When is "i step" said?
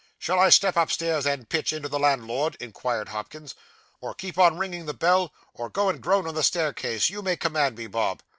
0.39-0.77